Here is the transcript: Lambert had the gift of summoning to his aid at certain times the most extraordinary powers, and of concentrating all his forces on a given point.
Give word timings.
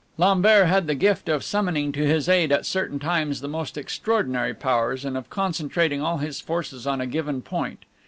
Lambert 0.17 0.65
had 0.65 0.87
the 0.87 0.95
gift 0.95 1.29
of 1.29 1.43
summoning 1.43 1.91
to 1.91 2.03
his 2.03 2.27
aid 2.27 2.51
at 2.51 2.65
certain 2.65 2.97
times 2.97 3.39
the 3.39 3.47
most 3.47 3.77
extraordinary 3.77 4.55
powers, 4.55 5.05
and 5.05 5.15
of 5.15 5.29
concentrating 5.29 6.01
all 6.01 6.17
his 6.17 6.41
forces 6.41 6.87
on 6.87 6.99
a 7.01 7.05
given 7.05 7.43
point. 7.43 7.85